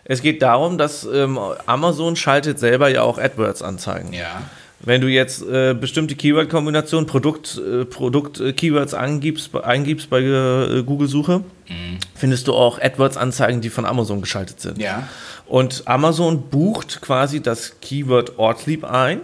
[0.05, 4.13] Es geht darum, dass ähm, Amazon schaltet selber ja auch AdWords-Anzeigen.
[4.13, 4.43] Ja.
[4.83, 11.41] Wenn du jetzt äh, bestimmte Keyword-Kombinationen, Produkt-Keywords äh, Produkt, äh, eingibst, eingibst bei äh, Google-Suche,
[11.41, 11.99] mhm.
[12.15, 14.79] findest du auch AdWords-Anzeigen, die von Amazon geschaltet sind.
[14.79, 15.09] Ja.
[15.47, 19.21] Und Amazon bucht quasi das Keyword Ortlieb ein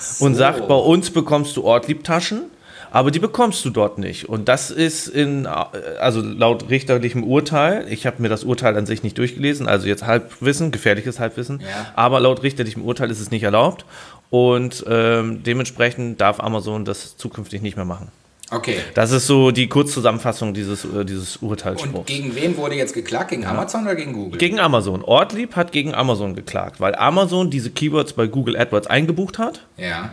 [0.00, 0.24] so.
[0.24, 2.42] und sagt, bei uns bekommst du Ortlieb-Taschen
[2.90, 4.28] aber die bekommst du dort nicht.
[4.28, 9.02] Und das ist in, also laut richterlichem Urteil, ich habe mir das Urteil an sich
[9.02, 11.92] nicht durchgelesen, also jetzt Halbwissen, gefährliches Halbwissen, ja.
[11.94, 13.84] aber laut richterlichem Urteil ist es nicht erlaubt
[14.30, 18.08] und ähm, dementsprechend darf Amazon das zukünftig nicht mehr machen.
[18.50, 18.76] Okay.
[18.94, 21.94] Das ist so die Kurzzusammenfassung dieses, äh, dieses Urteilsspruchs.
[21.94, 23.30] Und gegen wen wurde jetzt geklagt?
[23.30, 23.50] Gegen ja.
[23.50, 24.38] Amazon oder gegen Google?
[24.38, 25.02] Gegen Amazon.
[25.02, 29.66] Ortlieb hat gegen Amazon geklagt, weil Amazon diese Keywords bei Google AdWords eingebucht hat.
[29.76, 30.12] Ja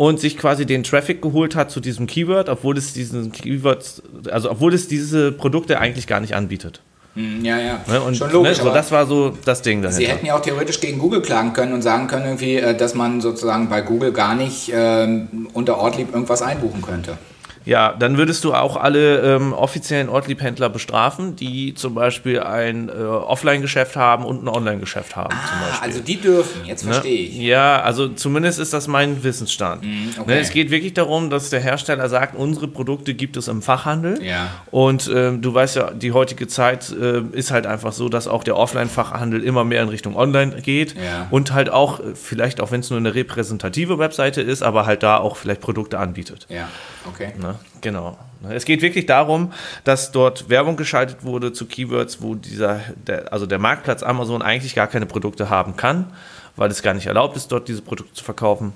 [0.00, 4.50] und sich quasi den Traffic geholt hat zu diesem Keyword, obwohl es diesen Keyword, also
[4.50, 6.80] obwohl es diese Produkte eigentlich gar nicht anbietet.
[7.14, 7.80] Hm, ja, ja.
[7.86, 8.58] Ne, und, Schon logisch.
[8.58, 10.00] Ne, so das war so das Ding dahinter.
[10.00, 12.94] Sie hätten ja auch theoretisch gegen Google klagen können und sagen können, irgendwie, äh, dass
[12.94, 15.08] man sozusagen bei Google gar nicht äh,
[15.52, 17.18] unter Ortlieb irgendwas einbuchen könnte.
[17.64, 22.92] Ja, dann würdest du auch alle ähm, offiziellen Ortlieb-Händler bestrafen, die zum Beispiel ein äh,
[22.92, 25.34] Offline-Geschäft haben und ein Online-Geschäft haben.
[25.34, 26.92] Ah, also die dürfen, jetzt ne?
[26.92, 27.36] verstehe ich.
[27.36, 29.82] Ja, also zumindest ist das mein Wissensstand.
[29.82, 30.30] Mm, okay.
[30.30, 34.22] ne, es geht wirklich darum, dass der Hersteller sagt, unsere Produkte gibt es im Fachhandel.
[34.22, 34.48] Ja.
[34.70, 38.42] Und ähm, du weißt ja, die heutige Zeit äh, ist halt einfach so, dass auch
[38.42, 40.94] der Offline-Fachhandel immer mehr in Richtung Online geht.
[40.94, 41.26] Ja.
[41.30, 45.18] Und halt auch, vielleicht auch wenn es nur eine repräsentative Webseite ist, aber halt da
[45.18, 46.46] auch vielleicht Produkte anbietet.
[46.48, 46.68] Ja,
[47.06, 47.32] okay.
[47.38, 47.56] Ne?
[47.80, 48.18] Genau.
[48.48, 49.52] Es geht wirklich darum,
[49.84, 54.74] dass dort Werbung geschaltet wurde zu Keywords, wo dieser, der, also der Marktplatz Amazon eigentlich
[54.74, 56.10] gar keine Produkte haben kann,
[56.56, 58.72] weil es gar nicht erlaubt ist, dort diese Produkte zu verkaufen.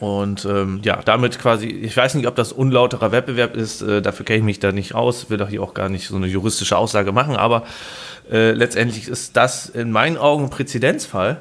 [0.00, 4.26] Und ähm, ja, damit quasi, ich weiß nicht, ob das unlauterer Wettbewerb ist, äh, dafür
[4.26, 6.76] kenne ich mich da nicht aus, will doch hier auch gar nicht so eine juristische
[6.76, 7.64] Aussage machen, aber
[8.30, 11.40] äh, letztendlich ist das in meinen Augen ein Präzedenzfall.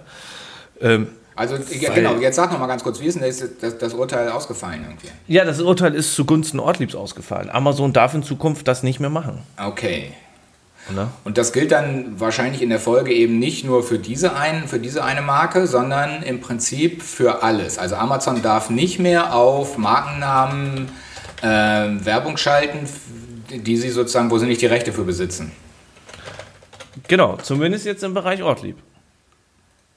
[0.79, 3.77] Ähm, also ja, genau, jetzt sag noch mal ganz kurz, wie ist denn das, das,
[3.77, 5.09] das, Urteil ausgefallen irgendwie?
[5.27, 7.49] Ja, das Urteil ist zugunsten Ortliebs ausgefallen.
[7.49, 9.39] Amazon darf in Zukunft das nicht mehr machen.
[9.61, 10.13] Okay.
[10.93, 11.09] Ne?
[11.23, 14.79] Und das gilt dann wahrscheinlich in der Folge eben nicht nur für diese, einen, für
[14.79, 17.79] diese eine Marke, sondern im Prinzip für alles.
[17.79, 20.89] Also Amazon darf nicht mehr auf Markennamen
[21.41, 22.87] äh, Werbung schalten,
[23.49, 25.51] die sie sozusagen, wo sie nicht die Rechte für besitzen.
[27.07, 28.77] Genau, zumindest jetzt im Bereich Ortlieb.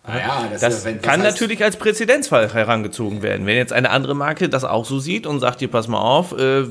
[0.07, 3.47] Ja, das, das wenn, kann natürlich als Präzedenzfall herangezogen werden.
[3.47, 6.33] Wenn jetzt eine andere Marke das auch so sieht und sagt dir, pass mal auf,
[6.33, 6.65] äh,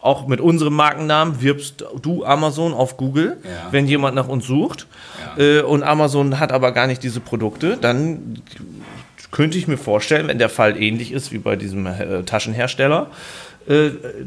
[0.00, 3.68] auch mit unserem Markennamen wirbst du Amazon auf Google, ja.
[3.70, 4.86] wenn jemand nach uns sucht
[5.38, 8.42] äh, und Amazon hat aber gar nicht diese Produkte, dann
[9.30, 13.08] könnte ich mir vorstellen, wenn der Fall ähnlich ist wie bei diesem äh, Taschenhersteller,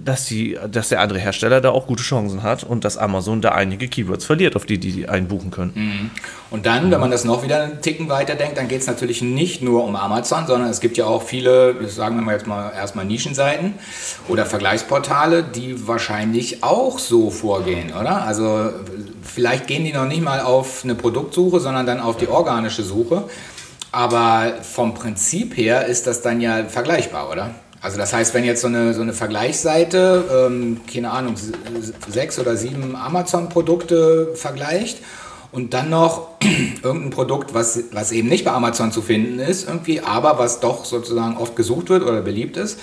[0.04, 3.50] dass, die, dass der andere Hersteller da auch gute Chancen hat und dass Amazon da
[3.50, 5.71] einige Keywords verliert, auf die die einbuchen können.
[5.76, 6.12] Mhm.
[6.52, 9.21] Und dann, wenn man das noch wieder einen Ticken weiter denkt, dann geht es natürlich
[9.21, 12.71] nicht nur um Amazon, sondern es gibt ja auch viele, sagen wir mal jetzt mal
[12.71, 13.74] erstmal Nischenseiten
[14.28, 18.24] oder Vergleichsportale, die wahrscheinlich auch so vorgehen, oder?
[18.24, 18.69] Also
[19.24, 23.24] vielleicht gehen die noch nicht mal auf eine Produktsuche, sondern dann auf die organische Suche.
[23.91, 27.56] Aber vom Prinzip her ist das dann ja vergleichbar, oder?
[27.86, 31.36] Also das heißt, wenn jetzt so eine, so eine Vergleichsseite, ähm, keine Ahnung,
[32.10, 35.04] sechs oder sieben Amazon-Produkte vergleicht
[35.52, 36.30] und dann noch
[36.82, 40.84] irgendein Produkt, was, was eben nicht bei Amazon zu finden ist, irgendwie, aber was doch
[40.84, 42.80] sozusagen oft gesucht wird oder beliebt ist,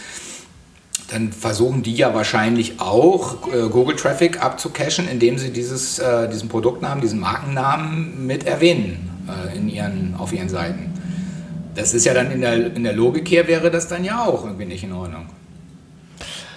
[1.11, 6.49] dann versuchen die ja wahrscheinlich auch äh, Google Traffic abzucachen, indem sie dieses, äh, diesen
[6.49, 10.92] Produktnamen, diesen Markennamen mit erwähnen äh, in ihren, auf ihren Seiten.
[11.75, 14.45] Das ist ja dann in der, in der Logik her wäre das dann ja auch
[14.45, 15.27] irgendwie nicht in Ordnung.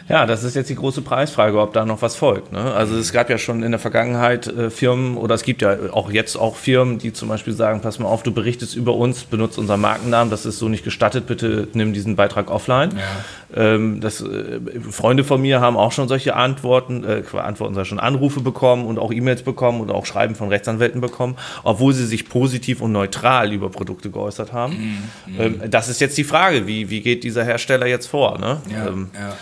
[0.08, 2.52] Ja, das ist jetzt die große Preisfrage, ob da noch was folgt.
[2.52, 2.60] Ne?
[2.60, 6.12] Also es gab ja schon in der Vergangenheit äh, Firmen oder es gibt ja auch
[6.12, 9.58] jetzt auch Firmen, die zum Beispiel sagen, pass mal auf, du berichtest über uns, benutzt
[9.58, 12.91] unseren Markennamen, das ist so nicht gestattet, bitte nimm diesen Beitrag offline.
[12.96, 13.74] Ja.
[13.76, 14.60] Ähm, das, äh,
[14.91, 19.12] Freunde von mir haben auch schon solche Antworten, äh, Antworten, schon Anrufe bekommen und auch
[19.12, 23.70] E-Mails bekommen und auch Schreiben von Rechtsanwälten bekommen, obwohl sie sich positiv und neutral über
[23.70, 25.00] Produkte geäußert haben.
[25.26, 25.39] Mhm.
[25.39, 28.38] Ähm, das ist jetzt die Frage, wie, wie geht dieser Hersteller jetzt vor?
[28.38, 28.62] Ne?
[28.72, 29.34] Ja, ähm, ja.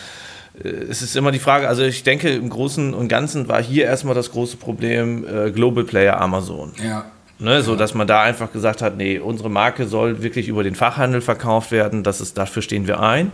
[0.61, 3.85] Äh, es ist immer die Frage, also ich denke, im Großen und Ganzen war hier
[3.85, 6.73] erstmal das große Problem äh, Global Player Amazon.
[6.83, 7.05] Ja.
[7.39, 10.75] Ne, so dass man da einfach gesagt hat, nee, unsere Marke soll wirklich über den
[10.75, 13.31] Fachhandel verkauft werden, das ist, dafür stehen wir ein.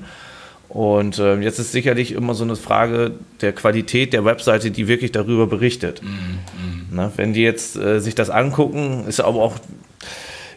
[0.70, 5.12] Und äh, jetzt ist sicherlich immer so eine Frage der Qualität der Webseite, die wirklich
[5.12, 6.02] darüber berichtet.
[6.04, 6.40] Mhm,
[6.92, 9.56] Ne, wenn die jetzt äh, sich das angucken, ist aber auch,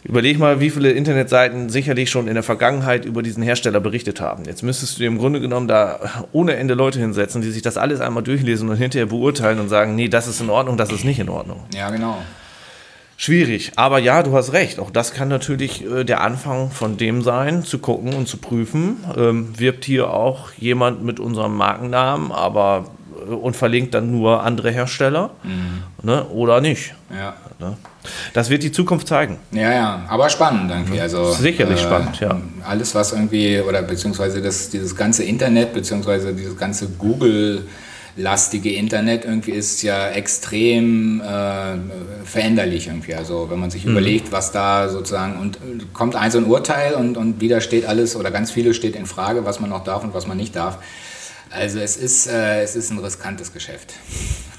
[0.04, 4.44] überleg mal, wie viele Internetseiten sicherlich schon in der Vergangenheit über diesen Hersteller berichtet haben.
[4.44, 7.76] Jetzt müsstest du dir im Grunde genommen da ohne Ende Leute hinsetzen, die sich das
[7.76, 11.04] alles einmal durchlesen und hinterher beurteilen und sagen, nee, das ist in Ordnung, das ist
[11.04, 11.60] nicht in Ordnung.
[11.74, 12.18] Ja, genau.
[13.16, 14.80] Schwierig, aber ja, du hast recht.
[14.80, 19.04] Auch das kann natürlich äh, der Anfang von dem sein, zu gucken und zu prüfen.
[19.16, 25.31] Ähm, wirbt hier auch jemand mit unserem Markennamen, aber und verlinkt dann nur andere Hersteller
[26.03, 26.94] ne, oder nicht.
[27.11, 27.35] Ja.
[27.59, 27.77] Ne?
[28.33, 29.38] Das wird die Zukunft zeigen.
[29.53, 31.01] Ja, ja, aber spannend irgendwie.
[31.01, 32.40] Also, Sicherlich spannend, ja.
[32.66, 37.66] Alles, was irgendwie, oder beziehungsweise das, dieses ganze Internet, beziehungsweise dieses ganze Google
[38.16, 41.77] lastige Internet irgendwie ist ja extrem äh,
[42.25, 43.14] veränderlich irgendwie.
[43.14, 46.94] Also wenn man sich überlegt, was da sozusagen und äh, kommt ein so ein Urteil
[46.94, 50.05] und, und wieder steht alles oder ganz viele steht in Frage, was man noch darf
[50.05, 50.79] und was man nicht darf.
[51.52, 53.94] Also es ist, äh, es ist ein riskantes Geschäft.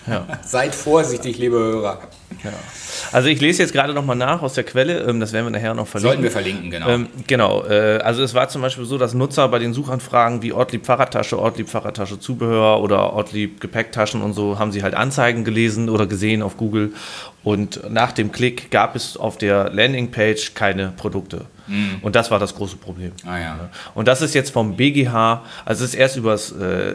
[0.08, 0.26] Ja.
[0.44, 2.00] Seid vorsichtig, liebe Hörer.
[2.44, 2.52] Ja.
[3.12, 5.74] Also ich lese jetzt gerade nochmal nach aus der Quelle, ähm, das werden wir nachher
[5.74, 6.10] noch verlinken.
[6.10, 6.88] Sollten wir verlinken, genau.
[6.89, 10.52] Ähm, genau, äh, also es war zum Beispiel so, dass Nutzer bei den Suchanfragen wie
[10.52, 15.89] Ortlieb Fahrradtasche, Ortlieb Fahrradtasche Zubehör oder Ortlieb Gepäcktaschen und so haben sie halt Anzeigen gelesen
[15.89, 16.94] oder gesehen auf Google
[17.44, 21.46] und nach dem Klick gab es auf der Landingpage keine Produkte.
[22.02, 23.13] Und das war das große Problem.
[23.26, 23.70] ah ja.
[23.96, 26.94] Und das ist jetzt vom BGH, also es ist erst übers äh,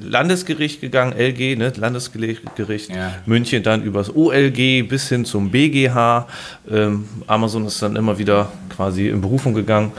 [0.00, 2.42] Landesgericht gegangen, LG, ne, Landesgericht
[2.88, 3.14] Ja.
[3.26, 6.26] München, dann übers OLG bis hin zum BGH.
[6.70, 9.92] Ähm, Amazon ist dann immer wieder quasi in Berufung gegangen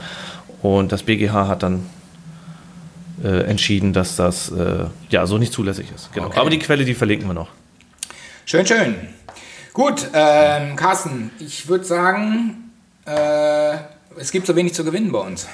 [0.62, 1.86] und das BGH hat dann
[3.22, 6.12] äh, entschieden, dass das äh, ja so nicht zulässig ist.
[6.12, 6.26] Genau.
[6.26, 6.38] Okay.
[6.38, 7.48] Aber die Quelle, die verlinken wir noch.
[8.46, 8.96] Schön, schön.
[9.72, 12.70] Gut, ähm, Carsten, ich würde sagen,
[13.06, 13.76] äh,
[14.18, 15.46] es gibt so wenig zu gewinnen bei uns.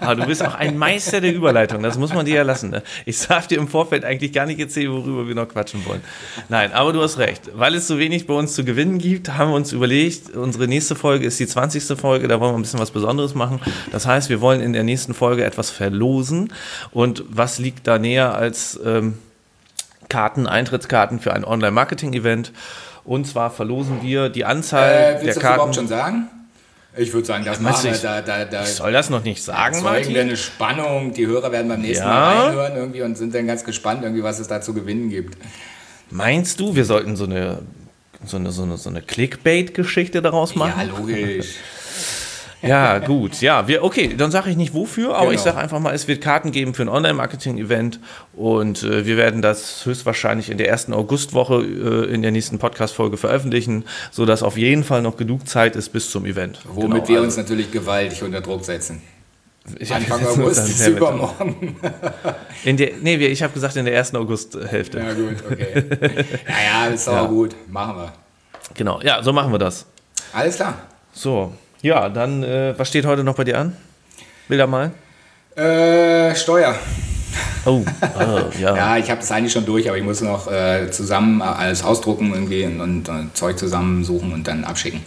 [0.00, 2.70] Aber du bist auch ein Meister der Überleitung, das muss man dir ja lassen.
[2.70, 2.82] Ne?
[3.06, 6.02] Ich darf dir im Vorfeld eigentlich gar nicht erzählen, worüber wir noch quatschen wollen.
[6.48, 7.50] Nein, aber du hast recht.
[7.54, 10.94] Weil es so wenig bei uns zu gewinnen gibt, haben wir uns überlegt, unsere nächste
[10.96, 11.98] Folge ist die 20.
[11.98, 13.60] Folge, da wollen wir ein bisschen was Besonderes machen.
[13.90, 16.52] Das heißt, wir wollen in der nächsten Folge etwas verlosen.
[16.90, 19.18] Und was liegt da näher als ähm,
[20.08, 22.52] Karten, Eintrittskarten für ein Online-Marketing-Event?
[23.04, 25.54] Und zwar verlosen wir die Anzahl Äh, der willst du das Karten.
[25.56, 26.28] überhaupt schon sagen?
[26.96, 27.96] Ich würde sagen, das meinst machen wir.
[27.96, 30.16] ich- Da, da, da Ich soll das noch nicht sagen, Martin?
[30.16, 31.12] eine Spannung.
[31.14, 32.10] Die Hörer werden beim nächsten Ja.
[32.10, 35.38] Mal reinhören irgendwie und sind dann ganz gespannt, irgendwie, was es da zu gewinnen gibt.
[36.10, 37.62] Meinst du, wir sollten so eine,
[38.26, 40.88] so eine, so eine, so eine Clickbait-Geschichte daraus Ja, machen?
[40.90, 41.54] logisch.
[42.62, 43.40] Ja, gut.
[43.40, 45.44] Ja, wir, okay, dann sage ich nicht wofür, aber ich Genau.
[45.44, 48.00] sage einfach mal, es wird Karten geben für ein Online-Marketing-Event
[48.34, 53.16] und äh, wir werden das höchstwahrscheinlich in der ersten Augustwoche äh, in der nächsten Podcast-Folge
[53.16, 56.60] veröffentlichen, sodass auf jeden Fall noch genug Zeit ist bis zum Event.
[56.64, 59.00] Womit Genau, wir also, uns natürlich gewaltig unter Druck setzen.
[59.78, 61.76] ich Anfang August ist übermorgen.
[62.64, 64.98] In der, nee, ich habe gesagt in der ersten Augusthälfte.
[64.98, 65.82] Ja, gut, okay.
[66.46, 67.24] Ja, ja, ist doch Ja.
[67.26, 67.54] gut.
[67.70, 68.12] Machen wir.
[68.74, 69.86] Genau, ja, so machen wir das.
[70.34, 70.74] Alles klar.
[71.14, 73.76] So, ja, dann, äh, was steht heute noch bei dir an?
[74.48, 74.90] Bilder mal.
[75.56, 76.74] Äh, Steuer.
[77.64, 77.84] Oh,
[78.18, 78.76] oh ja.
[78.76, 82.32] Ja, ich habe das eigentlich schon durch, aber ich muss noch äh, zusammen alles ausdrucken
[82.32, 85.02] irgendwie und, und äh, Zeug zusammensuchen und dann abschicken.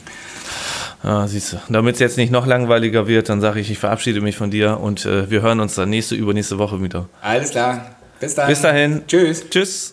[1.03, 1.57] Ah, siehst du.
[1.67, 4.79] Damit es jetzt nicht noch langweiliger wird, dann sage ich, ich verabschiede mich von dir
[4.79, 7.09] und äh, wir hören uns dann nächste, übernächste Woche wieder.
[7.21, 7.95] Alles klar.
[8.21, 8.47] Bis dann.
[8.47, 9.01] Bis dahin.
[9.05, 9.49] Tschüss.
[9.49, 9.92] Tschüss.